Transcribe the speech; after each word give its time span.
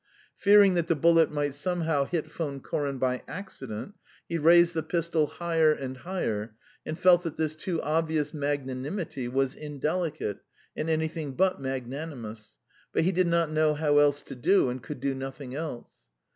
Fearing 0.35 0.73
that 0.73 0.87
the 0.87 0.95
bullet 0.95 1.31
might 1.31 1.53
somehow 1.53 2.05
hit 2.05 2.25
Von 2.25 2.59
Koren 2.59 2.97
by 2.97 3.21
accident, 3.27 3.93
he 4.27 4.39
raised 4.39 4.73
the 4.73 4.81
pistol 4.81 5.27
higher 5.27 5.71
and 5.71 5.97
higher, 5.97 6.55
and 6.87 6.97
felt 6.97 7.21
that 7.21 7.37
this 7.37 7.55
too 7.55 7.79
obvious 7.83 8.33
magnanimity 8.33 9.27
was 9.27 9.53
indelicate 9.53 10.37
and 10.75 10.89
anything 10.89 11.33
but 11.35 11.61
magnanimous, 11.61 12.57
but 12.91 13.03
he 13.03 13.11
did 13.11 13.27
not 13.27 13.51
know 13.51 13.75
how 13.75 13.99
else 13.99 14.23
to 14.23 14.33
do 14.35 14.71
and 14.71 14.81
could 14.81 15.01
do 15.01 15.13
nothing 15.13 15.53
else. 15.53 15.91